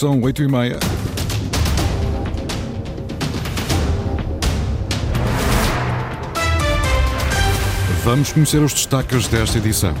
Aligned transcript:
São 0.00 0.18
oito 0.22 0.42
e 0.42 0.48
meia. 0.48 0.78
Vamos 8.02 8.32
conhecer 8.32 8.62
os 8.62 8.72
destaques 8.72 9.28
desta 9.28 9.58
edição. 9.58 9.94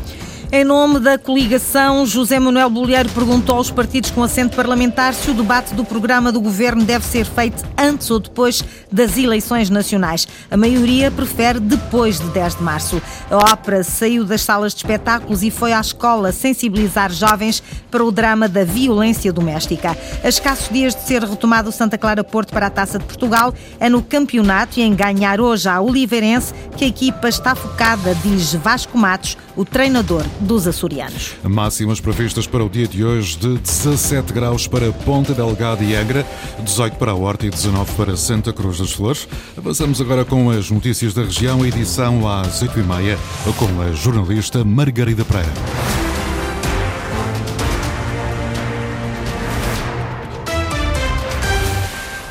Em 0.52 0.64
nome 0.64 0.98
da 0.98 1.16
coligação, 1.16 2.04
José 2.04 2.40
Manuel 2.40 2.68
Bolheiro 2.68 3.08
perguntou 3.10 3.54
aos 3.54 3.70
partidos 3.70 4.10
com 4.10 4.20
assento 4.20 4.56
parlamentar 4.56 5.14
se 5.14 5.30
o 5.30 5.34
debate 5.34 5.74
do 5.74 5.84
programa 5.84 6.32
do 6.32 6.40
governo 6.40 6.84
deve 6.84 7.04
ser 7.04 7.24
feito 7.24 7.62
antes 7.78 8.10
ou 8.10 8.18
depois 8.18 8.64
das 8.90 9.16
eleições 9.16 9.70
nacionais. 9.70 10.26
A 10.50 10.56
maioria 10.56 11.08
prefere 11.08 11.60
depois 11.60 12.18
de 12.18 12.26
10 12.30 12.56
de 12.56 12.62
março. 12.64 13.00
A 13.30 13.36
ópera 13.36 13.84
saiu 13.84 14.24
das 14.24 14.42
salas 14.42 14.74
de 14.74 14.78
espetáculos 14.78 15.44
e 15.44 15.52
foi 15.52 15.72
à 15.72 15.80
escola 15.80 16.32
sensibilizar 16.32 17.12
jovens 17.12 17.62
para 17.88 18.04
o 18.04 18.10
drama 18.10 18.48
da 18.48 18.64
violência 18.64 19.32
doméstica. 19.32 19.96
A 20.24 20.28
escassos 20.28 20.68
dias 20.68 20.96
de 20.96 21.02
ser 21.02 21.22
retomado 21.22 21.68
o 21.68 21.72
Santa 21.72 21.96
Clara 21.96 22.24
Porto 22.24 22.52
para 22.52 22.66
a 22.66 22.70
Taça 22.70 22.98
de 22.98 23.04
Portugal, 23.04 23.54
é 23.78 23.88
no 23.88 24.02
campeonato 24.02 24.80
e 24.80 24.82
em 24.82 24.96
ganhar 24.96 25.40
hoje 25.40 25.68
a 25.68 25.80
Oliveirense 25.80 26.52
que 26.76 26.84
a 26.84 26.88
equipa 26.88 27.28
está 27.28 27.54
focada, 27.54 28.16
diz 28.16 28.52
Vasco 28.54 28.98
Matos, 28.98 29.36
o 29.56 29.64
treinador 29.64 30.24
dos 30.40 30.66
açorianos. 30.66 31.34
Máximas 31.42 32.00
previstas 32.00 32.46
para 32.46 32.64
o 32.64 32.68
dia 32.68 32.88
de 32.88 33.04
hoje 33.04 33.36
de 33.36 33.58
17 33.58 34.32
graus 34.32 34.66
para 34.66 34.92
Ponta 34.92 35.34
Delgada 35.34 35.84
e 35.84 35.94
Angra, 35.94 36.26
18 36.62 36.96
para 36.96 37.12
a 37.12 37.14
Horta 37.14 37.46
e 37.46 37.50
19 37.50 37.92
para 37.94 38.16
Santa 38.16 38.52
Cruz 38.52 38.78
das 38.78 38.92
Flores. 38.92 39.28
Avançamos 39.56 40.00
agora 40.00 40.24
com 40.24 40.50
as 40.50 40.70
notícias 40.70 41.14
da 41.14 41.22
região, 41.22 41.64
edição 41.64 42.28
às 42.28 42.62
8h30, 42.62 43.16
com 43.56 43.82
a 43.82 43.92
jornalista 43.92 44.64
Margarida 44.64 45.24
Pereira. 45.24 45.89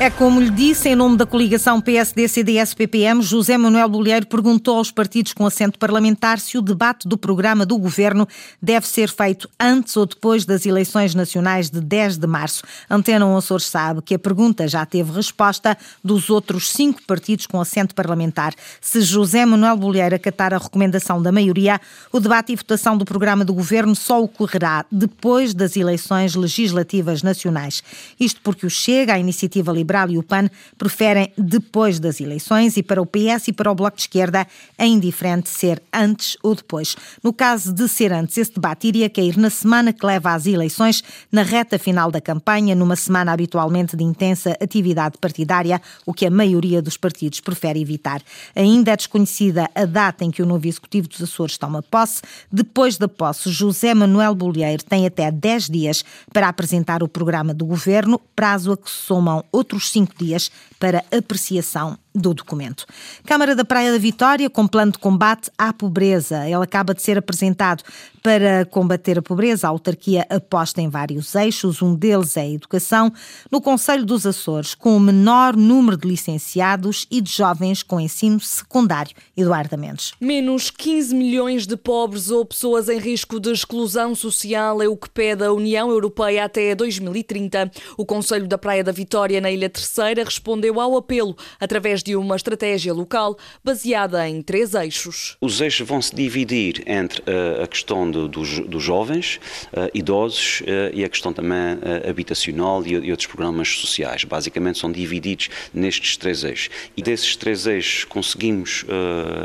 É 0.02 0.08
como 0.08 0.40
lhe 0.40 0.48
disse, 0.48 0.88
em 0.88 0.96
nome 0.96 1.18
da 1.18 1.26
coligação 1.26 1.78
PSD-CDS-PPM, 1.78 3.20
José 3.20 3.58
Manuel 3.58 3.86
Bolheiro 3.86 4.26
perguntou 4.26 4.78
aos 4.78 4.90
partidos 4.90 5.34
com 5.34 5.44
assento 5.44 5.78
parlamentar 5.78 6.38
se 6.38 6.56
o 6.56 6.62
debate 6.62 7.06
do 7.06 7.18
programa 7.18 7.66
do 7.66 7.76
governo 7.76 8.26
deve 8.62 8.86
ser 8.86 9.10
feito 9.10 9.46
antes 9.60 9.94
ou 9.98 10.06
depois 10.06 10.46
das 10.46 10.64
eleições 10.64 11.14
nacionais 11.14 11.68
de 11.68 11.82
10 11.82 12.16
de 12.16 12.26
março. 12.26 12.62
Antena 12.88 13.36
Açores 13.36 13.66
sabe 13.66 14.00
que 14.00 14.14
a 14.14 14.18
pergunta 14.18 14.66
já 14.66 14.86
teve 14.86 15.12
resposta 15.12 15.76
dos 16.02 16.30
outros 16.30 16.70
cinco 16.70 17.02
partidos 17.02 17.46
com 17.46 17.60
assento 17.60 17.94
parlamentar. 17.94 18.54
Se 18.80 19.02
José 19.02 19.44
Manuel 19.44 19.76
Bolheiro 19.76 20.14
acatar 20.14 20.54
a 20.54 20.58
recomendação 20.58 21.20
da 21.20 21.30
maioria, 21.30 21.78
o 22.10 22.18
debate 22.18 22.54
e 22.54 22.56
votação 22.56 22.96
do 22.96 23.04
programa 23.04 23.44
do 23.44 23.52
governo 23.52 23.94
só 23.94 24.22
ocorrerá 24.22 24.82
depois 24.90 25.52
das 25.52 25.76
eleições 25.76 26.34
legislativas 26.34 27.22
nacionais. 27.22 27.82
Isto 28.18 28.40
porque 28.40 28.64
o 28.64 28.70
Chega, 28.70 29.12
a 29.12 29.18
Iniciativa 29.18 29.70
Liberal, 29.70 29.89
Liberal 29.90 30.10
e 30.10 30.18
o 30.18 30.22
PAN 30.22 30.48
preferem 30.78 31.32
depois 31.36 31.98
das 31.98 32.20
eleições 32.20 32.76
e 32.76 32.82
para 32.82 33.02
o 33.02 33.06
PS 33.06 33.48
e 33.48 33.52
para 33.52 33.70
o 33.70 33.74
Bloco 33.74 33.96
de 33.96 34.02
Esquerda 34.04 34.46
é 34.78 34.86
indiferente 34.86 35.50
ser 35.50 35.82
antes 35.92 36.36
ou 36.44 36.54
depois. 36.54 36.96
No 37.24 37.32
caso 37.32 37.72
de 37.72 37.88
ser 37.88 38.12
antes, 38.12 38.38
esse 38.38 38.54
debate 38.54 38.86
iria 38.86 39.10
cair 39.10 39.36
na 39.36 39.50
semana 39.50 39.92
que 39.92 40.06
leva 40.06 40.32
às 40.32 40.46
eleições, 40.46 41.02
na 41.32 41.42
reta 41.42 41.76
final 41.76 42.08
da 42.10 42.20
campanha, 42.20 42.76
numa 42.76 42.94
semana 42.94 43.32
habitualmente 43.32 43.96
de 43.96 44.04
intensa 44.04 44.56
atividade 44.60 45.18
partidária, 45.18 45.82
o 46.06 46.14
que 46.14 46.24
a 46.24 46.30
maioria 46.30 46.80
dos 46.80 46.96
partidos 46.96 47.40
prefere 47.40 47.80
evitar. 47.80 48.22
Ainda 48.54 48.92
é 48.92 48.96
desconhecida 48.96 49.68
a 49.74 49.84
data 49.84 50.24
em 50.24 50.30
que 50.30 50.42
o 50.42 50.46
novo 50.46 50.68
Executivo 50.68 51.08
dos 51.08 51.20
Açores 51.20 51.58
toma 51.58 51.82
posse. 51.82 52.22
Depois 52.52 52.96
da 52.96 53.08
posse, 53.08 53.50
José 53.50 53.92
Manuel 53.92 54.36
Bolheiro 54.36 54.84
tem 54.84 55.04
até 55.04 55.32
10 55.32 55.68
dias 55.68 56.04
para 56.32 56.48
apresentar 56.48 57.02
o 57.02 57.08
programa 57.08 57.52
do 57.52 57.66
governo, 57.66 58.20
prazo 58.36 58.72
a 58.72 58.76
que 58.76 58.88
se 58.88 58.96
somam 58.96 59.44
outros 59.50 59.79
outros 59.80 59.90
cinco 59.90 60.12
dias 60.22 60.50
para 60.78 61.04
apreciação 61.10 61.98
do 62.14 62.34
documento. 62.34 62.86
Câmara 63.24 63.54
da 63.54 63.64
Praia 63.64 63.92
da 63.92 63.98
Vitória, 63.98 64.50
com 64.50 64.66
plano 64.66 64.92
de 64.92 64.98
combate 64.98 65.50
à 65.56 65.72
pobreza. 65.72 66.44
Ele 66.46 66.62
acaba 66.62 66.94
de 66.94 67.02
ser 67.02 67.16
apresentado 67.16 67.84
para 68.22 68.64
combater 68.66 69.18
a 69.18 69.22
pobreza. 69.22 69.66
A 69.66 69.70
autarquia 69.70 70.26
aposta 70.28 70.80
em 70.80 70.88
vários 70.88 71.34
eixos, 71.34 71.82
um 71.82 71.94
deles 71.94 72.36
é 72.36 72.42
a 72.42 72.50
educação. 72.50 73.12
No 73.50 73.60
Conselho 73.60 74.04
dos 74.04 74.26
Açores, 74.26 74.74
com 74.74 74.96
o 74.96 75.00
menor 75.00 75.56
número 75.56 75.96
de 75.96 76.08
licenciados 76.08 77.06
e 77.10 77.20
de 77.20 77.30
jovens 77.30 77.82
com 77.82 78.00
ensino 78.00 78.40
secundário. 78.40 79.14
Eduardo 79.36 79.78
Mendes. 79.78 80.12
Menos 80.20 80.70
15 80.70 81.14
milhões 81.14 81.66
de 81.66 81.76
pobres 81.76 82.30
ou 82.30 82.44
pessoas 82.44 82.88
em 82.88 82.98
risco 82.98 83.40
de 83.40 83.50
exclusão 83.50 84.14
social 84.14 84.82
é 84.82 84.88
o 84.88 84.96
que 84.96 85.08
pede 85.08 85.44
a 85.44 85.52
União 85.52 85.90
Europeia 85.90 86.44
até 86.44 86.74
2030. 86.74 87.70
O 87.96 88.04
Conselho 88.04 88.46
da 88.46 88.58
Praia 88.58 88.84
da 88.84 88.92
Vitória, 88.92 89.40
na 89.40 89.50
Ilha 89.50 89.70
Terceira, 89.70 90.24
respondeu 90.24 90.80
ao 90.80 90.96
apelo 90.96 91.36
através 91.58 91.99
através 92.00 92.02
de 92.02 92.16
uma 92.16 92.36
estratégia 92.36 92.92
local 92.92 93.36
baseada 93.62 94.28
em 94.28 94.42
três 94.42 94.74
eixos. 94.74 95.36
Os 95.40 95.60
eixos 95.60 95.86
vão 95.86 96.00
se 96.00 96.14
dividir 96.14 96.82
entre 96.86 97.20
uh, 97.20 97.62
a 97.62 97.66
questão 97.66 98.10
do, 98.10 98.28
dos, 98.28 98.60
dos, 98.60 98.82
jovens, 98.82 99.38
uh, 99.72 99.90
idosos 99.94 100.60
uh, 100.60 100.64
e 100.92 101.04
a 101.04 101.08
questão 101.08 101.32
também 101.32 101.60
habitacional 102.08 102.84
e, 102.84 102.92
e, 102.92 103.10
outros 103.10 103.26
programas 103.26 103.68
sociais. 103.68 104.24
Basicamente 104.24 104.78
são 104.78 104.90
divididos 104.90 105.48
nestes 105.72 106.16
três 106.16 106.44
eixos. 106.44 106.70
E 106.96 107.02
desses 107.02 107.36
três 107.36 107.66
eixos 107.66 108.04
conseguimos 108.04 108.84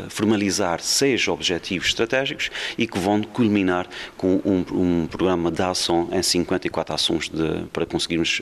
formalizar 0.08 0.80
seis 0.80 1.28
objetivos 1.28 1.88
estratégicos 1.88 2.50
e 2.78 2.86
que 2.86 2.98
vão 2.98 3.22
culminar 3.22 3.88
com 4.16 4.40
um, 4.44 4.64
um 4.72 5.06
programa 5.06 5.50
de 5.50 5.62
ação 5.62 6.08
em 6.12 6.22
54 6.22 6.94
ações 6.94 7.28
de, 7.28 7.66
para 7.72 7.86
conseguirmos 7.86 8.40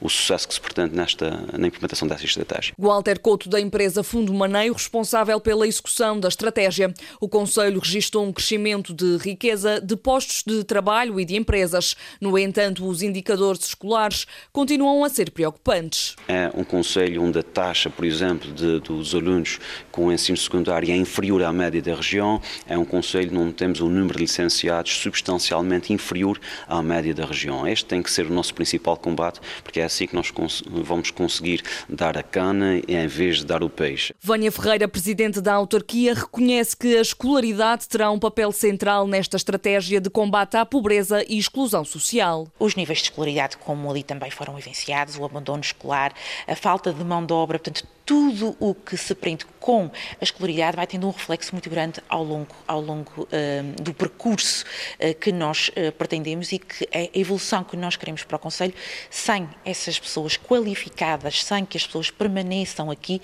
o 0.00 0.08
sucesso 0.08 0.48
que 0.48 0.54
se 0.54 0.60
pretende 0.60 0.94
nesta, 0.94 1.44
na 1.56 1.66
implementação 1.66 2.06
dessa 2.06 2.24
estratégia. 2.24 2.74
Walter 2.78 3.18
Couto 3.18 3.47
da 3.48 3.60
empresa 3.60 4.02
Fundo 4.02 4.32
Maneio, 4.32 4.72
responsável 4.72 5.40
pela 5.40 5.66
execução 5.66 6.20
da 6.20 6.28
estratégia. 6.28 6.92
O 7.20 7.28
Conselho 7.28 7.80
registrou 7.80 8.24
um 8.26 8.32
crescimento 8.32 8.92
de 8.92 9.16
riqueza 9.16 9.80
de 9.80 9.96
postos 9.96 10.42
de 10.46 10.62
trabalho 10.64 11.18
e 11.18 11.24
de 11.24 11.36
empresas. 11.36 11.96
No 12.20 12.38
entanto, 12.38 12.86
os 12.86 13.02
indicadores 13.02 13.64
escolares 13.64 14.26
continuam 14.52 15.04
a 15.04 15.08
ser 15.08 15.30
preocupantes. 15.30 16.16
É 16.28 16.50
um 16.54 16.64
Conselho 16.64 17.22
onde 17.22 17.38
a 17.38 17.42
taxa, 17.42 17.88
por 17.90 18.04
exemplo, 18.04 18.52
de, 18.52 18.80
dos 18.80 19.14
alunos 19.14 19.58
com 19.90 20.12
ensino 20.12 20.36
secundário 20.36 20.90
é 20.90 20.96
inferior 20.96 21.42
à 21.42 21.52
média 21.52 21.80
da 21.80 21.94
região. 21.94 22.40
É 22.66 22.76
um 22.76 22.84
Conselho 22.84 23.38
onde 23.40 23.54
temos 23.54 23.80
um 23.80 23.88
número 23.88 24.14
de 24.14 24.20
licenciados 24.20 24.92
substancialmente 24.98 25.92
inferior 25.92 26.38
à 26.66 26.82
média 26.82 27.14
da 27.14 27.24
região. 27.24 27.66
Este 27.66 27.86
tem 27.86 28.02
que 28.02 28.10
ser 28.10 28.26
o 28.26 28.32
nosso 28.32 28.54
principal 28.54 28.96
combate, 28.96 29.40
porque 29.62 29.80
é 29.80 29.84
assim 29.84 30.06
que 30.06 30.14
nós 30.14 30.32
vamos 30.66 31.10
conseguir 31.10 31.62
dar 31.88 32.16
a 32.16 32.22
cana 32.22 32.80
em 32.86 33.06
vez 33.06 33.37
de 33.38 33.46
dar 33.46 33.62
o 33.62 33.70
peixe. 33.70 34.14
Vânia 34.20 34.52
Ferreira, 34.52 34.88
presidente 34.88 35.40
da 35.40 35.54
autarquia, 35.54 36.14
reconhece 36.14 36.76
que 36.76 36.96
a 36.96 37.00
escolaridade 37.00 37.88
terá 37.88 38.10
um 38.10 38.18
papel 38.18 38.52
central 38.52 39.06
nesta 39.06 39.36
estratégia 39.36 40.00
de 40.00 40.10
combate 40.10 40.56
à 40.56 40.64
pobreza 40.64 41.24
e 41.28 41.38
exclusão 41.38 41.84
social. 41.84 42.46
Os 42.58 42.74
níveis 42.74 42.98
de 42.98 43.04
escolaridade, 43.04 43.56
como 43.56 43.90
ali 43.90 44.02
também 44.02 44.30
foram 44.30 44.58
evidenciados, 44.58 45.16
o 45.16 45.24
abandono 45.24 45.62
escolar, 45.62 46.12
a 46.46 46.54
falta 46.54 46.92
de 46.92 47.04
mão 47.04 47.24
de 47.24 47.32
obra, 47.32 47.58
portanto, 47.58 47.86
tudo 48.08 48.56
o 48.58 48.74
que 48.74 48.96
se 48.96 49.14
prende 49.14 49.44
com 49.60 49.90
a 50.18 50.24
escolaridade 50.24 50.74
vai 50.74 50.86
tendo 50.86 51.06
um 51.06 51.10
reflexo 51.10 51.54
muito 51.54 51.68
grande 51.68 52.00
ao 52.08 52.24
longo, 52.24 52.56
ao 52.66 52.80
longo 52.80 53.24
uh, 53.24 53.82
do 53.82 53.92
percurso 53.92 54.64
uh, 54.64 55.14
que 55.20 55.30
nós 55.30 55.68
uh, 55.68 55.92
pretendemos 55.92 56.50
e 56.50 56.58
que 56.58 56.88
é 56.90 57.10
a 57.14 57.18
evolução 57.18 57.62
que 57.62 57.76
nós 57.76 57.96
queremos 57.96 58.24
para 58.24 58.36
o 58.36 58.38
Conselho, 58.38 58.72
sem 59.10 59.46
essas 59.62 59.98
pessoas 59.98 60.38
qualificadas, 60.38 61.44
sem 61.44 61.66
que 61.66 61.76
as 61.76 61.84
pessoas 61.84 62.10
permaneçam 62.10 62.90
aqui, 62.90 63.20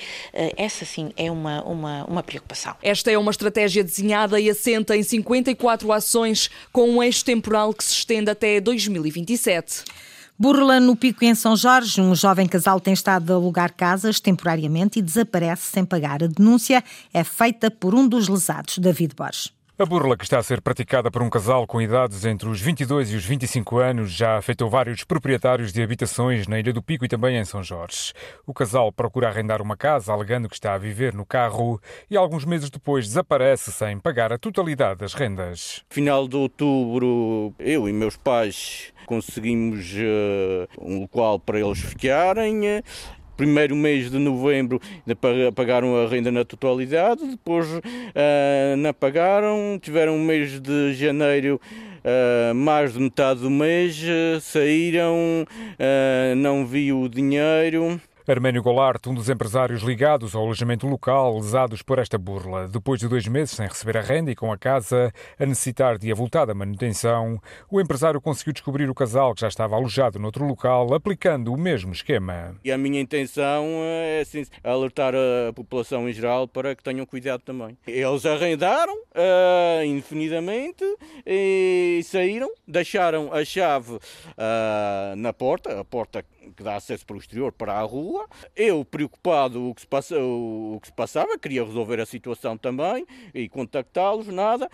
essa 0.55 0.85
sim 0.85 1.13
é 1.17 1.31
uma, 1.31 1.63
uma, 1.63 2.05
uma 2.05 2.23
preocupação. 2.23 2.77
Esta 2.83 3.11
é 3.11 3.17
uma 3.17 3.31
estratégia 3.31 3.83
desenhada 3.83 4.39
e 4.39 4.51
assenta 4.51 4.95
em 4.95 5.03
54 5.03 5.91
ações 5.93 6.51
com 6.71 6.91
um 6.91 7.03
eixo 7.03 7.25
temporal 7.25 7.73
que 7.73 7.85
se 7.85 7.93
estende 7.93 8.31
até 8.31 8.61
2027. 8.61 9.85
Burla 10.37 10.81
no 10.81 10.97
Pico 10.97 11.25
em 11.25 11.33
São 11.33 11.57
Jorge, 11.57 12.01
um 12.01 12.13
jovem 12.13 12.49
casal 12.49 12.81
tem 12.81 12.93
estado 12.93 13.33
a 13.33 13.37
alugar 13.37 13.73
casas 13.73 14.19
temporariamente 14.19 14.99
e 14.99 15.03
desaparece 15.03 15.71
sem 15.71 15.85
pagar. 15.85 16.25
A 16.25 16.27
denúncia 16.27 16.83
é 17.13 17.23
feita 17.23 17.71
por 17.71 17.95
um 17.95 18.09
dos 18.09 18.27
lesados, 18.27 18.79
David 18.79 19.15
Borges. 19.15 19.54
A 19.77 19.85
burla 19.85 20.17
que 20.17 20.23
está 20.23 20.39
a 20.39 20.43
ser 20.43 20.61
praticada 20.61 21.11
por 21.11 21.21
um 21.21 21.29
casal 21.29 21.67
com 21.67 21.83
idades 21.83 22.25
entre 22.25 22.49
os 22.49 22.61
22 22.61 23.11
e 23.11 23.17
os 23.17 23.25
25 23.25 23.79
anos 23.79 24.13
já 24.13 24.37
afetou 24.37 24.71
vários 24.71 25.03
proprietários 25.03 25.73
de 25.73 25.83
habitações 25.83 26.47
na 26.47 26.61
Ilha 26.61 26.73
do 26.73 26.81
Pico 26.81 27.05
e 27.05 27.09
também 27.09 27.37
em 27.37 27.45
São 27.45 27.61
Jorge. 27.61 28.13
O 28.47 28.55
casal 28.55 28.93
procura 28.93 29.27
arrendar 29.27 29.61
uma 29.61 29.77
casa 29.77 30.13
alegando 30.13 30.49
que 30.49 30.55
está 30.55 30.75
a 30.75 30.79
viver 30.79 31.13
no 31.13 31.27
carro 31.27 31.81
e 32.09 32.17
alguns 32.17 32.45
meses 32.45 32.71
depois 32.71 33.09
desaparece 33.09 33.73
sem 33.73 33.99
pagar 33.99 34.33
a 34.33 34.39
totalidade 34.39 35.01
das 35.01 35.13
rendas. 35.13 35.83
Final 35.91 36.29
de 36.29 36.37
outubro, 36.37 37.53
eu 37.59 37.89
e 37.89 37.93
meus 37.93 38.17
pais 38.17 38.93
conseguimos 39.07 39.93
uh, 39.95 40.69
um 40.81 41.01
local 41.01 41.41
para 41.41 41.59
eles 41.59 41.81
ficarem 41.81 42.81
primeiro 43.37 43.75
mês 43.75 44.11
de 44.11 44.19
novembro 44.19 44.81
pagaram 45.55 45.97
a 45.97 46.09
renda 46.09 46.31
na 46.31 46.45
totalidade, 46.45 47.27
depois 47.27 47.67
uh, 47.69 48.77
não 48.79 48.93
pagaram, 48.93 49.79
tiveram 49.81 50.17
um 50.17 50.25
mês 50.25 50.61
de 50.61 50.95
janeiro 50.95 51.61
uh, 52.05 52.55
mais 52.55 52.93
de 52.93 53.01
metade 53.01 53.41
do 53.41 53.51
mês, 53.51 54.01
uh, 54.03 54.41
saíram, 54.41 55.47
não 56.37 56.67
vi 56.67 56.93
o 56.93 57.09
dinheiro. 57.09 58.01
Arménio 58.27 58.63
Golart, 58.63 59.07
um 59.07 59.13
dos 59.13 59.29
empresários 59.29 59.83
ligados 59.83 60.35
ao 60.35 60.43
alojamento 60.43 60.87
local, 60.87 61.37
lesados 61.37 61.83
por 61.83 61.99
esta 61.99 62.17
burla. 62.17 62.67
Depois 62.67 62.99
de 62.99 63.07
dois 63.07 63.29
meses 63.29 63.55
sem 63.55 63.67
receber 63.67 63.99
a 63.99 64.01
renda 64.01 64.31
e 64.31 64.35
com 64.35 64.51
a 64.51 64.57
casa 64.57 65.13
a 65.39 65.45
necessitar 65.45 65.99
de 65.99 66.11
avultada 66.11 66.55
manutenção, 66.55 67.39
o 67.71 67.79
empresário 67.83 68.23
conseguiu 68.23 68.55
descobrir 68.55 68.89
o 68.89 68.95
casal 68.95 69.35
que 69.35 69.43
já 69.43 69.49
estava 69.49 69.77
alojado 69.77 70.19
noutro 70.19 70.47
local, 70.47 70.95
aplicando 70.95 71.53
o 71.53 71.59
mesmo 71.59 71.93
esquema. 71.93 72.57
E 72.65 72.73
a 72.73 72.79
minha 72.79 72.99
intenção 72.99 73.67
é 73.83 74.21
assim, 74.23 74.47
alertar 74.63 75.13
a 75.15 75.53
população 75.53 76.09
em 76.09 76.13
geral 76.15 76.49
para 76.49 76.75
que 76.75 76.83
tenham 76.83 77.05
cuidado 77.05 77.43
também. 77.43 77.77
Eles 77.87 78.25
arrendaram 78.25 78.95
uh, 78.95 79.85
indefinidamente 79.85 80.83
e 81.27 82.01
saíram, 82.05 82.51
deixaram 82.67 83.31
a 83.35 83.45
chave 83.45 83.93
uh, 83.93 85.15
na 85.15 85.35
porta, 85.35 85.79
a 85.79 85.85
porta 85.85 86.25
que 86.53 86.63
dá 86.63 86.77
acesso 86.77 87.07
para 87.07 87.17
o 87.17 87.19
exterior, 87.19 87.53
para 87.53 87.75
a 87.75 87.83
rua. 87.83 88.27
Eu, 88.55 88.85
preocupado 88.85 89.71
o 89.71 89.75
que 89.75 89.83
se, 89.83 89.87
passa, 89.87 90.17
o 90.19 90.79
que 90.81 90.89
se 90.89 90.95
passava, 90.95 91.39
queria 91.39 91.65
resolver 91.65 92.01
a 92.01 92.07
situação 92.07 92.57
também 92.57 93.07
e 93.35 93.49
contactá-los, 93.49 94.29
nada 94.29 94.69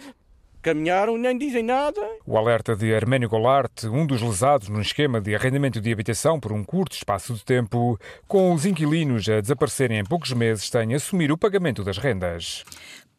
caminharam 0.62 1.17
nem 1.17 1.37
dizem 1.37 1.62
nada. 1.62 2.00
O 2.26 2.37
alerta 2.37 2.76
de 2.76 2.94
Arménio 2.94 3.28
Golart, 3.28 3.84
um 3.84 4.06
dos 4.06 4.20
lesados 4.20 4.69
num 4.69 4.81
esquema 4.81 5.20
de 5.20 5.34
arrendamento 5.34 5.81
de 5.81 5.93
habitação 5.93 6.38
por 6.38 6.52
um 6.52 6.62
curto 6.62 6.94
espaço 6.94 7.34
de 7.34 7.44
tempo, 7.44 7.99
com 8.28 8.52
os 8.52 8.67
inquilinos 8.67 9.28
a 9.28 9.40
desaparecerem 9.40 9.99
em 9.99 10.05
poucos 10.05 10.32
meses, 10.32 10.69
tem 10.69 10.94
assumir 10.94 11.32
o 11.32 11.38
pagamento 11.38 11.82
das 11.82 11.99
rendas. 11.99 12.64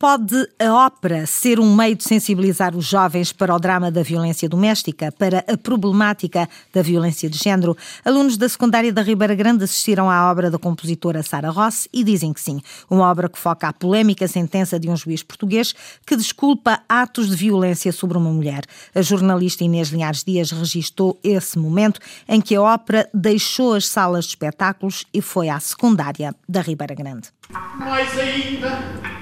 Pode 0.02 0.50
a 0.58 0.74
ópera 0.74 1.28
ser 1.28 1.60
um 1.60 1.76
meio 1.76 1.96
de 1.96 2.04
sensibilizar 2.04 2.76
os 2.76 2.88
jovens 2.88 3.32
para 3.32 3.54
o 3.54 3.60
drama 3.60 3.92
da 3.92 4.02
violência 4.02 4.50
doméstica, 4.50 5.12
para 5.12 5.46
a 5.48 5.56
problemática 5.56 6.50
da 6.74 6.82
violência 6.82 7.30
de 7.30 7.38
género? 7.38 7.78
Alunos 8.04 8.36
da 8.36 8.50
secundária 8.50 8.92
da 8.92 9.04
Ribeira 9.04 9.36
Grande 9.36 9.64
assistiram 9.64 10.10
à 10.10 10.32
obra 10.32 10.50
da 10.50 10.58
compositora 10.58 11.22
Sara 11.22 11.52
Ross 11.52 11.88
e 11.94 12.04
dizem 12.04 12.34
que 12.34 12.42
sim. 12.42 12.60
Uma 12.90 13.12
obra 13.12 13.30
que 13.30 13.38
foca 13.38 13.68
a 13.68 13.74
polémica 13.74 14.28
sentença 14.28 14.80
de 14.80 14.90
um 14.90 14.98
juiz 14.98 15.22
português 15.22 15.72
que 16.04 16.16
desculpa 16.16 16.82
atos 16.90 17.30
de 17.30 17.36
violência 17.36 17.92
sobre 17.92 18.18
uma 18.18 18.32
mulher. 18.32 18.64
A 18.96 19.04
jornalista 19.04 19.64
Inês 19.64 19.90
Linhares 19.90 20.24
Dias 20.24 20.50
registou 20.50 21.20
esse 21.24 21.60
momento 21.60 22.00
em 22.28 22.42
que 22.42 22.56
a 22.56 22.62
ópera 22.64 23.08
deixou 23.14 23.76
as 23.76 23.88
salas 23.88 24.26
de 24.26 24.32
espetáculos 24.32 25.06
e 25.14 25.22
foi 25.22 25.48
à 25.48 25.60
secundária 25.60 26.34
da 26.50 26.62
Ribeira 26.62 26.96
Grande. 26.96 27.30
Mais 27.78 28.18
ainda 28.18 29.21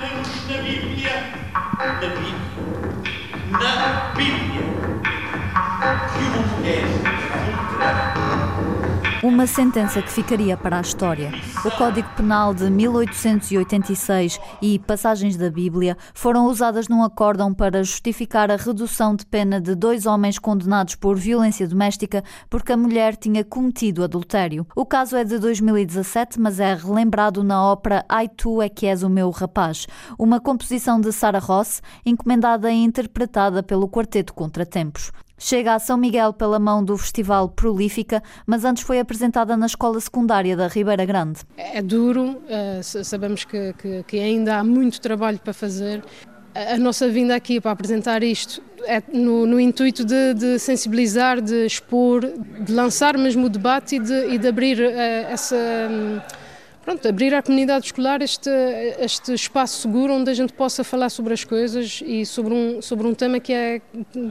lemos 0.00 0.48
na 0.48 0.62
Bíblia, 0.62 1.10
na 1.76 1.92
Bíblia, 2.00 2.36
na 3.50 4.12
Bíblia, 4.14 4.64
que 6.12 6.20
uma 6.24 6.42
mulher 6.42 8.31
uma 9.22 9.46
sentença 9.46 10.02
que 10.02 10.10
ficaria 10.10 10.56
para 10.56 10.78
a 10.78 10.80
história. 10.80 11.30
O 11.64 11.70
Código 11.70 12.08
Penal 12.16 12.52
de 12.52 12.68
1886 12.68 14.40
e 14.60 14.80
passagens 14.80 15.36
da 15.36 15.48
Bíblia 15.48 15.96
foram 16.12 16.46
usadas 16.46 16.88
num 16.88 17.04
acórdão 17.04 17.54
para 17.54 17.84
justificar 17.84 18.50
a 18.50 18.56
redução 18.56 19.14
de 19.14 19.24
pena 19.24 19.60
de 19.60 19.76
dois 19.76 20.06
homens 20.06 20.40
condenados 20.40 20.96
por 20.96 21.16
violência 21.16 21.68
doméstica 21.68 22.24
porque 22.50 22.72
a 22.72 22.76
mulher 22.76 23.14
tinha 23.14 23.44
cometido 23.44 24.02
adultério. 24.02 24.66
O 24.74 24.84
caso 24.84 25.14
é 25.14 25.22
de 25.22 25.38
2017, 25.38 26.40
mas 26.40 26.58
é 26.58 26.74
relembrado 26.74 27.44
na 27.44 27.64
ópera 27.64 28.04
Ai 28.08 28.28
Tu 28.28 28.60
é 28.60 28.68
que 28.68 28.86
és 28.86 29.04
o 29.04 29.08
meu 29.08 29.30
rapaz, 29.30 29.86
uma 30.18 30.40
composição 30.40 31.00
de 31.00 31.12
Sarah 31.12 31.38
Ross, 31.38 31.80
encomendada 32.04 32.72
e 32.72 32.82
interpretada 32.82 33.62
pelo 33.62 33.88
Quarteto 33.88 34.34
Contratempos. 34.34 35.12
Chega 35.44 35.74
a 35.74 35.78
São 35.80 35.96
Miguel 35.96 36.32
pela 36.32 36.60
mão 36.60 36.84
do 36.84 36.96
Festival 36.96 37.48
Prolífica, 37.48 38.22
mas 38.46 38.64
antes 38.64 38.84
foi 38.84 39.00
apresentada 39.00 39.56
na 39.56 39.66
escola 39.66 39.98
secundária 39.98 40.56
da 40.56 40.68
Ribeira 40.68 41.04
Grande. 41.04 41.40
É 41.58 41.82
duro, 41.82 42.40
eh, 42.48 42.80
sabemos 42.80 43.44
que, 43.44 43.72
que, 43.72 44.04
que 44.04 44.20
ainda 44.20 44.58
há 44.58 44.62
muito 44.62 45.00
trabalho 45.00 45.40
para 45.40 45.52
fazer. 45.52 46.04
A 46.54 46.76
nossa 46.78 47.08
vinda 47.08 47.34
aqui 47.34 47.60
para 47.60 47.72
apresentar 47.72 48.22
isto 48.22 48.62
é 48.86 49.02
no, 49.12 49.44
no 49.44 49.58
intuito 49.58 50.04
de, 50.04 50.32
de, 50.34 50.60
sensibilizar, 50.60 51.40
de 51.40 51.66
expor, 51.66 52.20
de 52.60 52.72
lançar 52.72 53.18
mesmo 53.18 53.46
o 53.46 53.48
debate 53.48 53.96
e 53.96 53.98
de, 53.98 54.26
e 54.28 54.38
de 54.38 54.46
abrir 54.46 54.78
uh, 54.78 54.92
essa. 55.28 55.56
Pronto, 56.82 57.06
abrir 57.06 57.32
à 57.32 57.40
comunidade 57.40 57.86
escolar 57.86 58.20
este, 58.22 58.50
este 58.98 59.32
espaço 59.32 59.80
seguro 59.82 60.14
onde 60.14 60.30
a 60.30 60.34
gente 60.34 60.52
possa 60.52 60.82
falar 60.82 61.10
sobre 61.10 61.32
as 61.32 61.44
coisas 61.44 62.02
e 62.04 62.26
sobre 62.26 62.52
um, 62.52 62.82
sobre 62.82 63.06
um 63.06 63.14
tema 63.14 63.38
que, 63.38 63.52
é, 63.52 63.80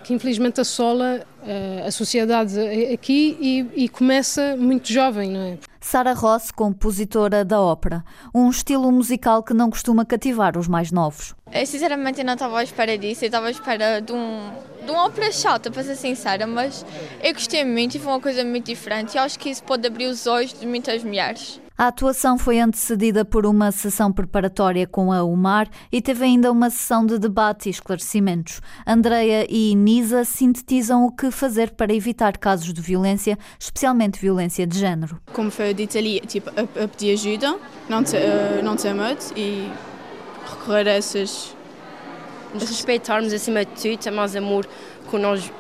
que 0.03 0.13
infelizmente 0.13 0.59
assola 0.59 1.21
uh, 1.43 1.87
a 1.87 1.91
sociedade 1.91 2.59
aqui 2.93 3.37
e, 3.39 3.85
e, 3.85 3.89
começa 3.89 4.57
muito 4.57 4.91
jovem, 4.91 5.31
não 5.31 5.39
é? 5.39 5.57
Sara 5.79 6.13
Ross, 6.13 6.51
compositora 6.51 7.45
da 7.45 7.59
ópera, 7.59 8.03
um 8.35 8.49
estilo 8.49 8.91
musical 8.91 9.41
que 9.41 9.53
não 9.53 9.69
costuma 9.69 10.03
cativar 10.03 10.57
os 10.57 10.67
mais 10.67 10.91
novos. 10.91 11.33
Eu 11.53 11.65
sinceramente 11.65 12.21
não 12.21 12.33
estava 12.33 12.59
à 12.59 12.63
espera 12.63 12.97
disso, 12.97 13.23
eu 13.23 13.27
estava 13.27 13.47
à 13.47 13.51
espera 13.51 14.01
de 14.01 14.11
um, 14.11 14.51
de 14.85 14.91
uma 14.91 15.05
ópera 15.05 15.31
chata, 15.31 15.71
para 15.71 15.83
ser 15.83 15.95
sincera, 15.95 16.45
mas 16.45 16.85
eu 17.23 17.33
gostei 17.33 17.63
muito 17.63 17.95
e 17.95 17.99
foi 17.99 18.11
uma 18.11 18.19
coisa 18.19 18.43
muito 18.43 18.65
diferente 18.65 19.15
e 19.15 19.17
acho 19.17 19.39
que 19.39 19.49
isso 19.49 19.63
pode 19.63 19.87
abrir 19.87 20.07
os 20.07 20.27
olhos 20.27 20.53
de 20.53 20.67
muitas 20.67 21.01
mulheres. 21.01 21.60
A 21.81 21.87
atuação 21.87 22.37
foi 22.37 22.59
antecedida 22.59 23.25
por 23.25 23.43
uma 23.43 23.71
sessão 23.71 24.11
preparatória 24.11 24.85
com 24.85 25.11
a 25.11 25.23
UMAR 25.23 25.67
e 25.91 25.99
teve 25.99 26.23
ainda 26.23 26.51
uma 26.51 26.69
sessão 26.69 27.03
de 27.03 27.17
debate 27.17 27.65
e 27.65 27.71
esclarecimentos. 27.71 28.61
Andreia 28.85 29.47
e 29.49 29.73
Nisa 29.75 30.23
sintetizam 30.23 31.07
o 31.07 31.11
que 31.11 31.31
fazer 31.31 31.71
para 31.71 31.91
evitar 31.91 32.37
casos 32.37 32.71
de 32.71 32.79
violência, 32.79 33.35
especialmente 33.59 34.21
violência 34.21 34.67
de 34.67 34.77
género. 34.77 35.19
Como 35.33 35.49
foi 35.49 35.73
dito 35.73 35.97
ali, 35.97 36.19
tipo, 36.19 36.51
a, 36.51 36.83
a 36.83 36.87
pedir 36.87 37.13
ajuda, 37.13 37.57
não 37.89 38.03
ter, 38.03 38.17
uh, 38.17 38.63
não 38.63 38.75
ter 38.75 38.93
medo 38.93 39.23
e 39.35 39.67
recorrer 40.51 40.87
a 40.87 40.91
essas... 40.91 41.57
Respeitarmos 42.53 43.33
acima 43.33 43.65
de 43.65 43.71
tudo, 43.71 43.97
ter 43.97 44.11
mais 44.11 44.35
amor 44.35 44.67
com 45.09 45.17
nós 45.17 45.51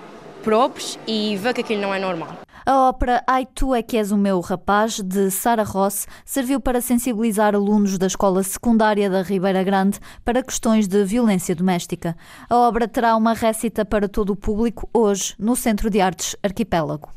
próprios 0.43 0.99
e 1.07 1.35
ver 1.37 1.55
que 1.55 1.61
aquilo 1.61 1.81
não 1.81 1.91
é 1.91 1.99
normal. 1.99 2.41
A 2.65 2.89
ópera 2.89 3.23
Ai 3.25 3.47
Tu 3.55 3.73
é 3.73 3.81
que 3.81 3.97
és 3.97 4.11
o 4.11 4.17
meu 4.17 4.39
rapaz, 4.39 4.99
de 4.99 5.31
Sara 5.31 5.63
Ross, 5.63 6.07
serviu 6.23 6.59
para 6.59 6.79
sensibilizar 6.79 7.55
alunos 7.55 7.97
da 7.97 8.05
escola 8.05 8.43
secundária 8.43 9.09
da 9.09 9.23
Ribeira 9.23 9.63
Grande 9.63 9.99
para 10.23 10.43
questões 10.43 10.87
de 10.87 11.03
violência 11.03 11.55
doméstica. 11.55 12.15
A 12.47 12.55
obra 12.55 12.87
terá 12.87 13.15
uma 13.15 13.33
récita 13.33 13.83
para 13.83 14.07
todo 14.07 14.31
o 14.31 14.35
público 14.35 14.87
hoje 14.93 15.33
no 15.39 15.55
Centro 15.55 15.89
de 15.89 15.99
Artes 16.01 16.35
Arquipélago. 16.43 17.09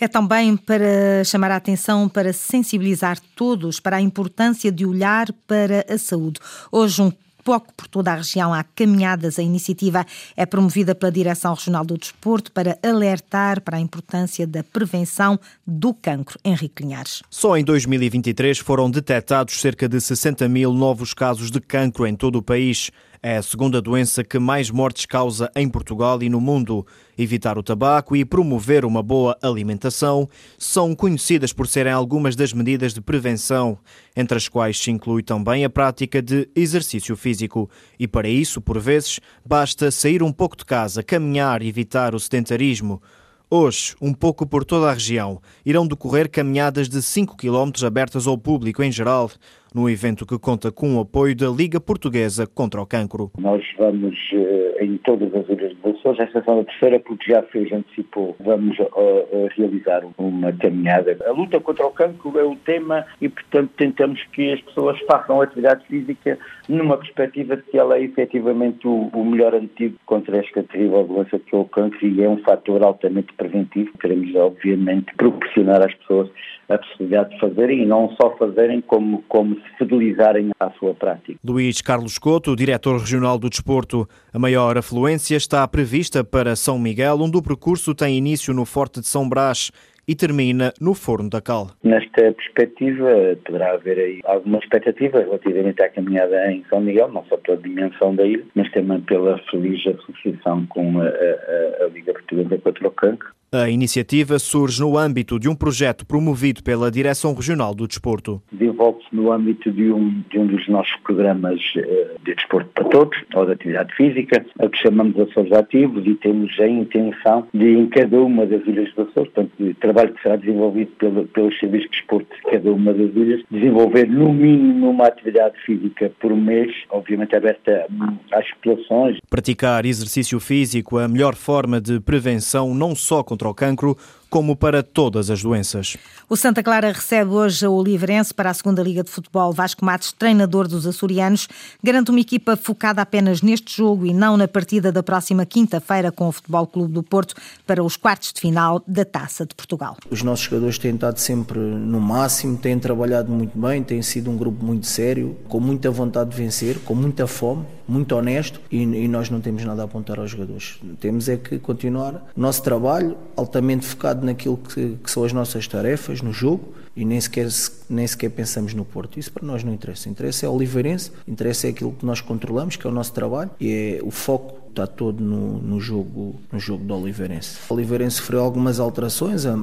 É 0.00 0.08
também 0.08 0.56
para 0.56 1.22
chamar 1.24 1.52
a 1.52 1.56
atenção, 1.56 2.08
para 2.08 2.32
sensibilizar 2.32 3.18
todos 3.36 3.78
para 3.78 3.96
a 3.96 4.00
importância 4.00 4.72
de 4.72 4.84
olhar 4.84 5.32
para 5.46 5.84
a 5.88 5.96
saúde. 5.96 6.40
Hoje, 6.72 7.02
um 7.02 7.12
pouco 7.48 7.72
por 7.72 7.88
toda 7.88 8.12
a 8.12 8.16
região 8.16 8.52
há 8.52 8.62
caminhadas. 8.62 9.38
A 9.38 9.42
iniciativa 9.42 10.04
é 10.36 10.44
promovida 10.44 10.94
pela 10.94 11.10
Direção 11.10 11.54
Regional 11.54 11.82
do 11.82 11.96
Desporto 11.96 12.52
para 12.52 12.78
alertar 12.82 13.62
para 13.62 13.78
a 13.78 13.80
importância 13.80 14.46
da 14.46 14.62
prevenção 14.62 15.40
do 15.66 15.94
cancro. 15.94 16.38
Henrique 16.44 16.82
Linhares. 16.82 17.22
Só 17.30 17.56
em 17.56 17.64
2023 17.64 18.58
foram 18.58 18.90
detectados 18.90 19.58
cerca 19.62 19.88
de 19.88 19.98
60 19.98 20.46
mil 20.46 20.74
novos 20.74 21.14
casos 21.14 21.50
de 21.50 21.58
cancro 21.58 22.06
em 22.06 22.14
todo 22.14 22.36
o 22.36 22.42
país. 22.42 22.90
É 23.20 23.36
a 23.36 23.42
segunda 23.42 23.82
doença 23.82 24.22
que 24.22 24.38
mais 24.38 24.70
mortes 24.70 25.04
causa 25.04 25.50
em 25.56 25.68
Portugal 25.68 26.22
e 26.22 26.28
no 26.28 26.40
mundo. 26.40 26.86
Evitar 27.18 27.58
o 27.58 27.64
tabaco 27.64 28.14
e 28.14 28.24
promover 28.24 28.84
uma 28.84 29.02
boa 29.02 29.36
alimentação 29.42 30.28
são 30.56 30.94
conhecidas 30.94 31.52
por 31.52 31.66
serem 31.66 31.92
algumas 31.92 32.36
das 32.36 32.52
medidas 32.52 32.94
de 32.94 33.00
prevenção, 33.00 33.76
entre 34.16 34.36
as 34.36 34.48
quais 34.48 34.78
se 34.78 34.92
inclui 34.92 35.24
também 35.24 35.64
a 35.64 35.70
prática 35.70 36.22
de 36.22 36.48
exercício 36.54 37.16
físico. 37.16 37.68
E 37.98 38.06
para 38.06 38.28
isso, 38.28 38.60
por 38.60 38.78
vezes, 38.78 39.18
basta 39.44 39.90
sair 39.90 40.22
um 40.22 40.32
pouco 40.32 40.56
de 40.56 40.64
casa, 40.64 41.02
caminhar 41.02 41.60
e 41.60 41.68
evitar 41.68 42.14
o 42.14 42.20
sedentarismo. 42.20 43.02
Hoje, 43.50 43.96
um 43.98 44.12
pouco 44.12 44.46
por 44.46 44.62
toda 44.62 44.90
a 44.90 44.92
região, 44.92 45.40
irão 45.64 45.86
decorrer 45.88 46.30
caminhadas 46.30 46.86
de 46.86 47.00
5 47.00 47.34
km 47.34 47.72
abertas 47.84 48.26
ao 48.26 48.36
público 48.36 48.82
em 48.82 48.92
geral, 48.92 49.30
no 49.74 49.88
evento 49.88 50.26
que 50.26 50.38
conta 50.38 50.70
com 50.70 50.96
o 50.96 51.00
apoio 51.00 51.36
da 51.36 51.48
Liga 51.48 51.80
Portuguesa 51.80 52.46
contra 52.46 52.80
o 52.80 52.86
Cancro. 52.86 53.30
Nós 53.38 53.62
vamos 53.78 54.16
eh, 54.32 54.84
em 54.84 54.96
todas 54.98 55.34
as 55.34 55.48
ilhas 55.48 55.72
de 55.76 55.90
Açores, 55.90 56.20
esta 56.20 56.42
são 56.44 56.60
a 56.60 56.64
terceira 56.64 57.00
porque 57.00 57.32
já 57.32 57.42
fez, 57.44 57.72
antecipou, 57.72 58.36
vamos 58.40 58.78
uh, 58.78 58.84
uh, 58.84 59.48
realizar 59.56 60.02
uma 60.16 60.52
caminhada. 60.52 61.16
A 61.26 61.32
luta 61.32 61.60
contra 61.60 61.86
o 61.86 61.90
cancro 61.90 62.38
é 62.38 62.44
o 62.44 62.56
tema 62.56 63.04
e, 63.20 63.28
portanto, 63.28 63.70
tentamos 63.76 64.22
que 64.32 64.52
as 64.52 64.60
pessoas 64.60 64.98
façam 65.10 65.40
atividade 65.40 65.84
física 65.86 66.38
numa 66.68 66.96
perspectiva 66.96 67.56
de 67.56 67.62
que 67.62 67.78
ela 67.78 67.96
é 67.96 68.02
efetivamente 68.02 68.86
o, 68.86 69.10
o 69.12 69.24
melhor 69.24 69.54
antídoto 69.54 70.00
contra 70.06 70.38
esta 70.38 70.62
terrível 70.62 71.04
doença 71.04 71.38
que 71.38 71.54
é 71.54 71.58
o 71.58 71.64
cancro 71.64 72.06
e 72.06 72.22
é 72.22 72.28
um 72.28 72.38
fator 72.38 72.82
altamente 72.84 73.32
preventivo. 73.34 73.90
Queremos, 73.98 74.34
obviamente, 74.34 75.12
proporcionar 75.16 75.82
às 75.82 75.94
pessoas 75.94 76.30
a 76.68 76.78
possibilidade 76.78 77.30
de 77.30 77.40
fazerem 77.40 77.82
e 77.82 77.86
não 77.86 78.14
só 78.20 78.36
fazerem, 78.36 78.80
como, 78.82 79.24
como 79.28 79.57
se 79.58 79.78
fidelizarem 79.78 80.50
à 80.58 80.70
sua 80.72 80.94
prática. 80.94 81.38
Luís 81.44 81.80
Carlos 81.80 82.18
Couto, 82.18 82.56
diretor 82.56 82.98
regional 82.98 83.38
do 83.38 83.50
desporto. 83.50 84.08
A 84.32 84.38
maior 84.38 84.76
afluência 84.76 85.36
está 85.36 85.66
prevista 85.66 86.22
para 86.24 86.56
São 86.56 86.78
Miguel, 86.78 87.18
onde 87.20 87.36
o 87.36 87.42
percurso 87.42 87.94
tem 87.94 88.16
início 88.16 88.52
no 88.54 88.64
Forte 88.64 89.00
de 89.00 89.06
São 89.06 89.28
Brás 89.28 89.70
e 90.08 90.14
termina 90.14 90.72
no 90.80 90.94
Forno 90.94 91.28
da 91.28 91.40
Cal. 91.40 91.68
Nesta 91.84 92.32
perspectiva, 92.32 93.36
poderá 93.44 93.74
haver 93.74 93.98
aí 93.98 94.20
alguma 94.24 94.58
expectativa 94.58 95.18
relativamente 95.18 95.82
à 95.82 95.90
caminhada 95.90 96.50
em 96.50 96.64
São 96.70 96.80
Miguel, 96.80 97.12
não 97.12 97.22
só 97.26 97.36
pela 97.36 97.58
dimensão 97.58 98.14
da 98.14 98.24
ilha, 98.24 98.44
mas 98.54 98.70
também 98.72 99.02
pela 99.02 99.38
feliz 99.50 99.86
associação 99.86 100.64
com 100.66 101.00
a, 101.00 101.04
a, 101.04 101.84
a 101.84 101.88
Liga 101.92 102.14
Portuguesa 102.14 102.56
contra 102.58 102.88
o 102.88 102.90
Cancro. 102.90 103.28
A 103.50 103.70
iniciativa 103.70 104.38
surge 104.38 104.78
no 104.78 104.98
âmbito 104.98 105.38
de 105.38 105.48
um 105.48 105.54
projeto 105.54 106.04
promovido 106.04 106.62
pela 106.62 106.90
Direção 106.90 107.32
Regional 107.32 107.74
do 107.74 107.88
Desporto. 107.88 108.42
Desenvolve-se 108.52 109.06
no 109.10 109.32
âmbito 109.32 109.72
de 109.72 109.90
um, 109.90 110.22
de 110.30 110.38
um 110.38 110.46
dos 110.46 110.68
nossos 110.68 110.94
programas 110.96 111.58
eh, 111.78 112.10
de 112.22 112.34
desporto 112.34 112.68
para 112.74 112.84
todos, 112.84 113.18
ou 113.34 113.46
de 113.46 113.52
atividade 113.52 113.94
física, 113.94 114.44
a 114.58 114.68
que 114.68 114.76
chamamos 114.76 115.18
Açores 115.18 115.50
Ativos, 115.52 116.06
e 116.06 116.14
temos 116.16 116.60
a 116.60 116.68
intenção 116.68 117.48
de, 117.54 117.70
em 117.70 117.86
cada 117.86 118.20
uma 118.20 118.44
das 118.44 118.60
ilhas 118.66 118.92
do 118.94 119.02
Açores, 119.02 119.32
portanto, 119.32 119.50
o 119.58 119.74
trabalho 119.76 120.12
que 120.12 120.22
será 120.22 120.36
desenvolvido 120.36 120.90
pelo, 120.98 121.26
pelos 121.28 121.58
serviços 121.58 121.90
de 121.90 121.96
desporto 121.96 122.36
de 122.36 122.42
cada 122.50 122.70
uma 122.70 122.92
das 122.92 123.16
ilhas, 123.16 123.40
desenvolver 123.50 124.10
no 124.10 124.30
mínimo 124.30 124.90
uma 124.90 125.06
atividade 125.06 125.54
física 125.64 126.12
por 126.20 126.36
mês, 126.36 126.70
obviamente 126.90 127.34
aberta 127.34 127.86
às 128.30 128.46
populações. 128.56 129.16
Praticar 129.30 129.86
exercício 129.86 130.38
físico 130.38 131.00
é 131.00 131.04
a 131.04 131.08
melhor 131.08 131.34
forma 131.34 131.80
de 131.80 131.98
prevenção, 131.98 132.74
não 132.74 132.94
só 132.94 133.22
contra 133.22 133.37
contra 133.38 133.48
o 133.48 133.54
cancro, 133.54 133.96
como 134.30 134.56
para 134.56 134.82
todas 134.82 135.30
as 135.30 135.42
doenças. 135.42 135.96
O 136.28 136.36
Santa 136.36 136.62
Clara 136.62 136.92
recebe 136.92 137.30
hoje 137.30 137.66
o 137.66 137.72
Oliveirense 137.72 138.34
para 138.34 138.50
a 138.50 138.54
segunda 138.54 138.82
Liga 138.82 139.02
de 139.02 139.10
Futebol. 139.10 139.52
Vasco 139.52 139.84
Matos, 139.84 140.12
treinador 140.12 140.68
dos 140.68 140.86
açorianos, 140.86 141.48
garante 141.82 142.10
uma 142.10 142.20
equipa 142.20 142.56
focada 142.56 143.00
apenas 143.00 143.42
neste 143.42 143.76
jogo 143.76 144.04
e 144.04 144.12
não 144.12 144.36
na 144.36 144.46
partida 144.46 144.92
da 144.92 145.02
próxima 145.02 145.46
quinta-feira 145.46 146.12
com 146.12 146.28
o 146.28 146.32
Futebol 146.32 146.66
Clube 146.66 146.92
do 146.92 147.02
Porto 147.02 147.34
para 147.66 147.82
os 147.82 147.96
quartos 147.96 148.32
de 148.32 148.40
final 148.40 148.82
da 148.86 149.04
Taça 149.04 149.46
de 149.46 149.54
Portugal. 149.54 149.96
Os 150.10 150.22
nossos 150.22 150.44
jogadores 150.44 150.78
têm 150.78 150.94
estado 150.94 151.18
sempre 151.18 151.58
no 151.58 152.00
máximo, 152.00 152.56
têm 152.56 152.78
trabalhado 152.78 153.32
muito 153.32 153.58
bem, 153.58 153.82
têm 153.82 154.02
sido 154.02 154.30
um 154.30 154.36
grupo 154.36 154.64
muito 154.64 154.86
sério, 154.86 155.36
com 155.48 155.60
muita 155.60 155.90
vontade 155.90 156.30
de 156.30 156.36
vencer, 156.36 156.78
com 156.80 156.94
muita 156.94 157.26
fome, 157.26 157.64
muito 157.88 158.14
honesto 158.14 158.60
e, 158.70 158.82
e 158.82 159.08
nós 159.08 159.30
não 159.30 159.40
temos 159.40 159.64
nada 159.64 159.82
a 159.82 159.84
apontar 159.86 160.18
aos 160.18 160.30
jogadores. 160.30 160.78
Temos 161.00 161.28
é 161.28 161.36
que 161.38 161.58
continuar 161.58 162.30
o 162.36 162.40
nosso 162.40 162.62
trabalho 162.62 163.16
altamente 163.34 163.86
focado 163.86 164.17
focado 164.18 164.26
naquilo 164.26 164.56
que, 164.56 164.96
que, 165.02 165.10
são 165.10 165.24
as 165.24 165.32
nossas 165.32 165.66
tarefas 165.66 166.20
no 166.20 166.32
jogo 166.32 166.72
e 166.96 167.04
nem 167.04 167.20
sequer, 167.20 167.48
nem 167.88 168.06
sequer 168.06 168.30
pensamos 168.30 168.74
no 168.74 168.84
Porto. 168.84 169.18
Isso 169.18 169.32
para 169.32 169.46
nós 169.46 169.62
não 169.62 169.72
interessa. 169.72 170.08
Interessa 170.08 170.46
é 170.46 170.48
o 170.48 170.52
Oliveirense, 170.52 171.12
interessa 171.26 171.66
é 171.68 171.70
aquilo 171.70 171.92
que 171.92 172.04
nós 172.04 172.20
controlamos, 172.20 172.76
que 172.76 172.86
é 172.86 172.90
o 172.90 172.92
nosso 172.92 173.12
trabalho 173.12 173.50
e 173.60 173.70
é 173.70 174.00
o 174.02 174.10
foco 174.10 174.58
está 174.68 174.86
todo 174.86 175.22
no, 175.22 175.58
no 175.60 175.80
jogo 175.80 176.36
no 176.52 176.58
jogo 176.58 176.84
do 176.84 176.94
Oliveirense. 176.94 177.58
O 177.68 177.74
Oliveirense 177.74 178.16
sofreu 178.16 178.40
algumas 178.40 178.78
alterações, 178.78 179.46
a 179.46 179.58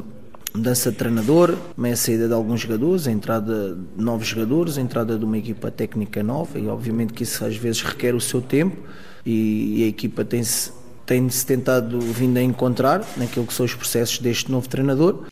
mudança 0.53 0.91
de 0.91 0.97
treinador, 0.97 1.57
a 1.77 1.95
saída 1.95 2.27
de 2.27 2.33
alguns 2.33 2.61
jogadores, 2.61 3.07
a 3.07 3.11
entrada 3.11 3.75
de 3.75 4.03
novos 4.03 4.27
jogadores, 4.27 4.77
a 4.77 4.81
entrada 4.81 5.17
de 5.17 5.25
uma 5.25 5.37
equipa 5.37 5.69
técnica 5.69 6.23
nova 6.23 6.57
e 6.57 6.67
obviamente 6.67 7.13
que 7.13 7.23
isso 7.23 7.45
às 7.45 7.55
vezes 7.55 7.81
requer 7.81 8.15
o 8.15 8.21
seu 8.21 8.41
tempo 8.41 8.77
e, 9.25 9.81
e 9.81 9.83
a 9.83 9.87
equipa 9.87 10.23
tem-se 10.23 10.71
tem-se 11.05 11.45
tentado 11.45 11.99
vindo 11.99 12.37
a 12.37 12.41
encontrar 12.41 13.05
naquilo 13.17 13.45
que 13.45 13.53
são 13.53 13.65
os 13.65 13.73
processos 13.73 14.19
deste 14.19 14.51
novo 14.51 14.67
treinador. 14.67 15.25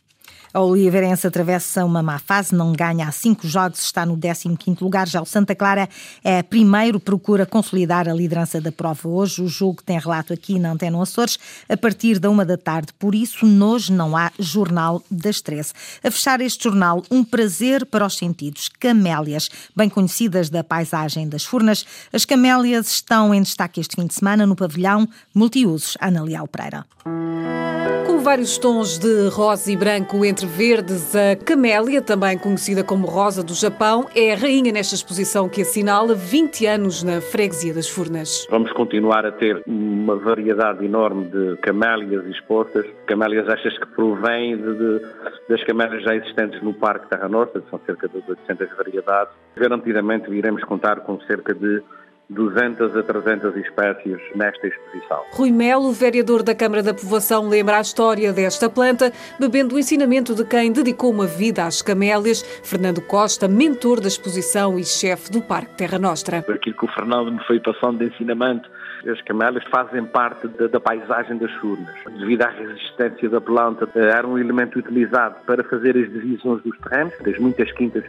A 0.54 0.60
Oliveirense 0.60 1.26
atravessa 1.26 1.84
uma 1.84 2.00
má 2.00 2.16
fase, 2.16 2.54
não 2.54 2.72
ganha 2.72 3.08
há 3.08 3.10
cinco 3.10 3.44
jogos, 3.44 3.82
está 3.82 4.06
no 4.06 4.16
15º 4.16 4.82
lugar. 4.82 5.08
Já 5.08 5.20
o 5.20 5.26
Santa 5.26 5.52
Clara 5.52 5.88
é 6.22 6.44
primeiro, 6.44 7.00
procura 7.00 7.44
consolidar 7.44 8.08
a 8.08 8.14
liderança 8.14 8.60
da 8.60 8.70
prova 8.70 9.08
hoje. 9.08 9.42
O 9.42 9.48
jogo 9.48 9.82
tem 9.82 9.98
relato 9.98 10.32
aqui 10.32 10.60
na 10.60 10.70
Antena 10.70 11.02
Açores 11.02 11.40
a 11.68 11.76
partir 11.76 12.20
da 12.20 12.30
uma 12.30 12.44
da 12.44 12.56
tarde. 12.56 12.92
Por 12.96 13.16
isso, 13.16 13.44
hoje 13.44 13.92
não 13.92 14.16
há 14.16 14.30
Jornal 14.38 15.02
das 15.10 15.40
13. 15.40 15.72
A 16.04 16.10
fechar 16.12 16.40
este 16.40 16.62
jornal, 16.62 17.02
um 17.10 17.24
prazer 17.24 17.84
para 17.84 18.06
os 18.06 18.16
sentidos. 18.16 18.68
Camélias, 18.78 19.50
bem 19.74 19.88
conhecidas 19.88 20.50
da 20.50 20.62
paisagem 20.62 21.28
das 21.28 21.44
Furnas. 21.44 21.84
As 22.12 22.24
camélias 22.24 22.86
estão 22.86 23.34
em 23.34 23.42
destaque 23.42 23.80
este 23.80 23.96
fim 23.96 24.06
de 24.06 24.14
semana 24.14 24.46
no 24.46 24.54
pavilhão 24.54 25.08
Multiusos 25.34 25.96
Ana 26.00 26.22
Leal 26.22 26.46
Pereira. 26.46 26.86
Com 28.06 28.20
vários 28.20 28.56
tons 28.58 28.98
de 28.98 29.28
rosa 29.28 29.72
e 29.72 29.76
branco 29.76 30.24
entre 30.24 30.43
verdes, 30.44 31.14
a 31.14 31.36
camélia, 31.36 32.00
também 32.00 32.38
conhecida 32.38 32.84
como 32.84 33.06
rosa 33.06 33.42
do 33.42 33.54
Japão, 33.54 34.06
é 34.14 34.32
a 34.32 34.36
rainha 34.36 34.72
nesta 34.72 34.94
exposição 34.94 35.48
que 35.48 35.62
assinala 35.62 36.14
20 36.14 36.66
anos 36.66 37.02
na 37.02 37.20
freguesia 37.20 37.74
das 37.74 37.88
Furnas. 37.88 38.46
Vamos 38.50 38.72
continuar 38.72 39.26
a 39.26 39.32
ter 39.32 39.62
uma 39.66 40.16
variedade 40.16 40.84
enorme 40.84 41.26
de 41.26 41.56
camélias 41.62 42.24
expostas, 42.26 42.86
camélias 43.06 43.48
estas 43.48 43.78
que 43.78 43.86
provêm 43.86 44.56
de, 44.56 44.74
de, 44.74 45.00
das 45.48 45.62
camélias 45.64 46.02
já 46.02 46.14
existentes 46.14 46.62
no 46.62 46.74
Parque 46.74 47.08
Terra 47.08 47.28
que 47.28 47.70
são 47.70 47.80
cerca 47.86 48.08
de 48.08 48.16
800 48.28 48.76
variedades. 48.76 49.34
Garantidamente 49.56 50.30
iremos 50.30 50.62
contar 50.64 51.00
com 51.00 51.20
cerca 51.22 51.54
de 51.54 51.82
200 52.30 52.96
a 52.96 53.02
300 53.02 53.56
espécies 53.56 54.18
nesta 54.34 54.66
exposição. 54.66 55.22
Rui 55.32 55.50
Melo, 55.50 55.92
vereador 55.92 56.42
da 56.42 56.54
Câmara 56.54 56.82
da 56.82 56.94
Povoação, 56.94 57.48
lembra 57.48 57.78
a 57.78 57.80
história 57.80 58.32
desta 58.32 58.68
planta, 58.70 59.12
bebendo 59.38 59.74
o 59.74 59.78
ensinamento 59.78 60.34
de 60.34 60.44
quem 60.44 60.72
dedicou 60.72 61.10
uma 61.10 61.26
vida 61.26 61.64
às 61.64 61.82
camélias. 61.82 62.42
Fernando 62.62 63.00
Costa, 63.02 63.46
mentor 63.46 64.00
da 64.00 64.08
exposição 64.08 64.78
e 64.78 64.84
chefe 64.84 65.30
do 65.30 65.42
Parque 65.42 65.76
Terra 65.76 65.98
Nostra. 65.98 66.38
Aquilo 66.38 66.76
que 66.76 66.84
o 66.84 66.88
Fernando 66.88 67.32
me 67.32 67.44
foi 67.44 67.60
passando 67.60 67.98
de 67.98 68.06
ensinamento 68.06 68.68
as 69.10 69.20
camélias 69.22 69.64
fazem 69.64 70.04
parte 70.04 70.48
da, 70.48 70.66
da, 70.66 70.80
paisagem 70.80 71.36
das 71.36 71.52
furnas. 71.54 71.94
Devido 72.18 72.42
à 72.42 72.48
resistência 72.48 73.28
da 73.28 73.40
planta, 73.40 73.88
era 73.94 74.26
um 74.26 74.38
elemento 74.38 74.78
utilizado 74.78 75.36
para 75.46 75.62
fazer 75.64 75.96
as 75.96 76.10
divisões 76.10 76.62
dos 76.62 76.76
terrenos, 76.78 77.12
das 77.22 77.38
muitas 77.38 77.70
quintas 77.72 78.04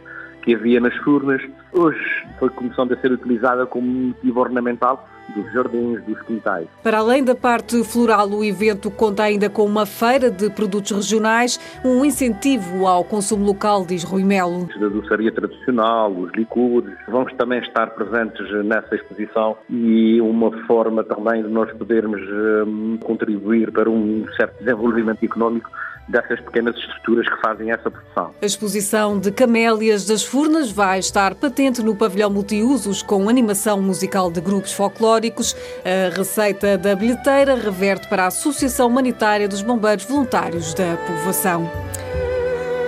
que 0.46 0.54
havia 0.54 0.80
nas 0.80 0.96
furnas. 0.98 1.42
Hoje 1.72 2.24
foi 2.38 2.48
começando 2.50 2.92
a 2.92 2.96
ser 2.98 3.10
utilizada 3.10 3.66
como 3.66 3.86
motivo 3.86 4.40
ornamental 4.40 5.06
dos 5.34 5.52
jardins, 5.52 6.02
dos 6.04 6.22
quintais. 6.22 6.68
Para 6.84 6.98
além 6.98 7.24
da 7.24 7.34
parte 7.34 7.82
floral, 7.82 8.30
o 8.30 8.44
evento 8.44 8.92
conta 8.92 9.24
ainda 9.24 9.50
com 9.50 9.64
uma 9.64 9.84
feira 9.84 10.30
de 10.30 10.48
produtos 10.48 10.92
regionais, 10.92 11.58
um 11.84 12.04
incentivo 12.04 12.86
ao 12.86 13.02
consumo 13.02 13.44
local, 13.44 13.84
diz 13.84 14.04
Rui 14.04 14.22
Melo. 14.22 14.68
Da 14.78 14.88
doçaria 14.88 15.32
tradicional, 15.32 16.12
os 16.12 16.30
licores, 16.32 16.94
vamos 17.08 17.32
também 17.34 17.58
estar 17.58 17.90
presentes 17.90 18.48
nessa 18.64 18.94
exposição 18.94 19.56
e 19.68 20.20
uma 20.20 20.52
forma 20.66 21.02
também 21.02 21.42
de 21.42 21.48
nós 21.48 21.72
podermos 21.72 22.22
um, 22.66 22.96
contribuir 22.98 23.72
para 23.72 23.90
um 23.90 24.24
certo 24.36 24.58
desenvolvimento 24.60 25.24
económico 25.24 25.68
dessas 26.08 26.40
pequenas 26.40 26.76
estruturas 26.76 27.28
que 27.28 27.40
fazem 27.40 27.70
essa 27.70 27.90
produção. 27.90 28.34
A 28.40 28.46
exposição 28.46 29.18
de 29.18 29.30
Camélias 29.30 30.06
das 30.06 30.24
Furnas 30.24 30.70
vai 30.70 30.98
estar 30.98 31.34
patente 31.34 31.82
no 31.82 31.96
pavilhão 31.96 32.30
multiusos 32.30 33.02
com 33.02 33.28
animação 33.28 33.82
musical 33.82 34.30
de 34.30 34.40
grupos 34.40 34.72
folclóricos. 34.72 35.56
A 35.84 36.16
receita 36.16 36.78
da 36.78 36.94
bilheteira 36.94 37.54
reverte 37.54 38.08
para 38.08 38.24
a 38.24 38.28
Associação 38.28 38.88
Humanitária 38.88 39.48
dos 39.48 39.62
Bombeiros 39.62 40.04
Voluntários 40.04 40.74
da 40.74 40.96
Povoação. 41.06 41.70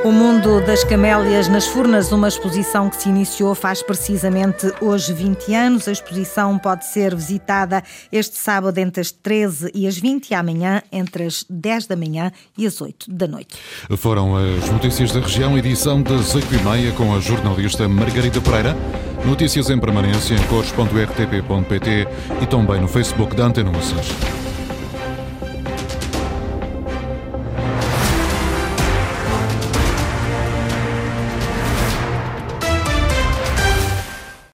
O 0.05 0.13
Mundo 0.13 0.61
das 0.61 0.85
Camélias 0.85 1.49
nas 1.49 1.67
Furnas, 1.67 2.13
uma 2.13 2.29
exposição 2.29 2.89
que 2.89 3.03
se 3.03 3.09
iniciou 3.09 3.53
faz 3.53 3.83
precisamente 3.83 4.73
hoje 4.81 5.13
20 5.13 5.55
anos. 5.55 5.89
A 5.89 5.93
exposição 5.93 6.57
pode 6.57 6.87
ser 6.87 7.17
visitada 7.17 7.83
este 8.13 8.37
sábado 8.37 8.79
entre 8.79 9.01
as 9.01 9.11
13 9.11 9.73
e 9.75 9.89
as 9.89 9.99
20 9.99 10.31
e 10.31 10.35
amanhã 10.35 10.83
entre 10.93 11.25
as 11.25 11.45
10 11.51 11.89
da 11.89 11.97
manhã 11.97 12.31
e 12.57 12.65
as 12.65 12.81
8 12.81 13.11
da 13.11 13.27
noite. 13.27 13.57
Foram 13.97 14.37
as 14.37 14.71
notícias 14.71 15.11
da 15.11 15.21
região, 15.21 15.59
edição 15.59 16.01
das 16.01 16.33
8h30 16.33 16.95
com 16.95 17.15
a 17.15 17.21
jornalista 17.21 17.89
Margarida 17.89 18.41
Pereira. 18.41 18.77
Notícias 19.25 19.69
em 19.69 19.81
permanência 19.81 20.35
em 20.35 20.43
cores.rtp.pt 20.45 22.07
e 22.41 22.47
também 22.47 22.81
no 22.81 22.87
Facebook 22.87 23.35
da 23.35 23.47
Antena. 23.47 23.73